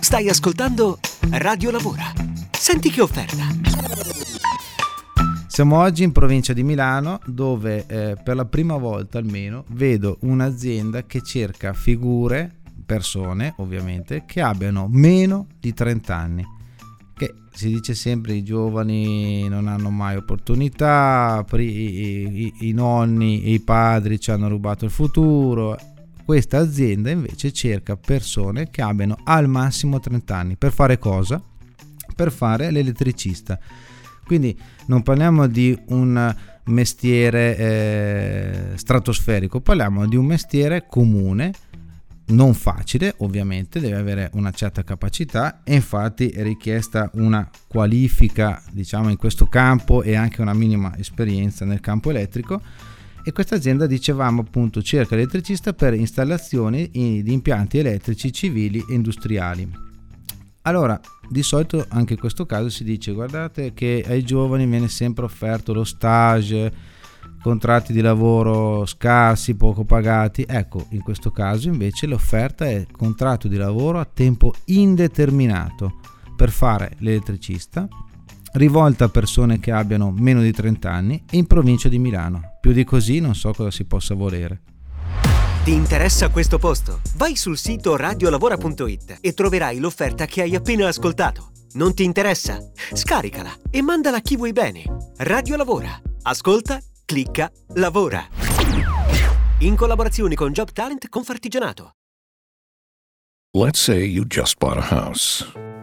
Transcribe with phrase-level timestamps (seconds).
[0.00, 0.98] Stai ascoltando
[1.32, 2.10] Radio Lavora.
[2.50, 3.46] Senti che offerta.
[5.46, 11.04] Siamo oggi in provincia di Milano dove eh, per la prima volta almeno vedo un'azienda
[11.04, 16.46] che cerca figure, persone ovviamente, che abbiano meno di 30 anni.
[17.14, 23.52] Che si dice sempre i giovani non hanno mai opportunità, i, i, i nonni e
[23.52, 25.76] i padri ci hanno rubato il futuro.
[26.28, 30.56] Questa azienda invece cerca persone che abbiano al massimo 30 anni.
[30.58, 31.42] Per fare cosa?
[32.14, 33.58] Per fare l'elettricista.
[34.26, 34.54] Quindi
[34.88, 41.50] non parliamo di un mestiere eh, stratosferico, parliamo di un mestiere comune,
[42.26, 49.08] non facile ovviamente, deve avere una certa capacità e infatti è richiesta una qualifica diciamo
[49.08, 52.60] in questo campo e anche una minima esperienza nel campo elettrico
[53.28, 59.70] e questa azienda dicevamo appunto cerca elettricista per installazioni di impianti elettrici civili e industriali.
[60.62, 60.98] Allora,
[61.28, 65.74] di solito anche in questo caso si dice guardate che ai giovani viene sempre offerto
[65.74, 66.72] lo stage,
[67.42, 70.46] contratti di lavoro scarsi, poco pagati.
[70.48, 76.00] Ecco, in questo caso invece l'offerta è contratto di lavoro a tempo indeterminato
[76.34, 77.86] per fare l'elettricista,
[78.52, 82.58] rivolta a persone che abbiano meno di 30 anni e in provincia di Milano.
[82.60, 84.62] Più di così non so cosa si possa volere.
[85.64, 87.00] Ti interessa questo posto?
[87.16, 91.50] Vai sul sito radiolavora.it e troverai l'offerta che hai appena ascoltato.
[91.72, 92.58] Non ti interessa?
[92.94, 94.84] Scaricala e mandala a chi vuoi bene.
[95.18, 96.00] Radio Lavora.
[96.22, 98.26] Ascolta, clicca, lavora.
[99.58, 101.92] In collaborazione con Job Talent Confartigianato.
[103.54, 105.44] Let's say you just bought a house.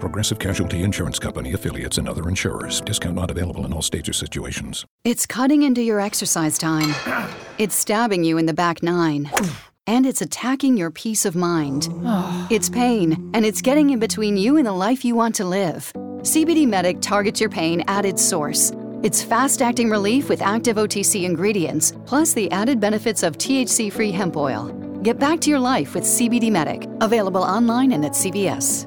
[0.00, 2.80] Progressive Casualty Insurance Company affiliates and other insurers.
[2.80, 4.86] Discount not available in all states or situations.
[5.04, 6.94] It's cutting into your exercise time.
[7.58, 9.30] It's stabbing you in the back nine.
[9.86, 11.88] And it's attacking your peace of mind.
[12.50, 15.92] It's pain, and it's getting in between you and the life you want to live.
[15.94, 18.72] CBD Medic targets your pain at its source.
[19.02, 24.10] It's fast acting relief with active OTC ingredients, plus the added benefits of THC free
[24.10, 24.68] hemp oil.
[25.02, 28.86] Get back to your life with CBD Medic, available online and at CVS.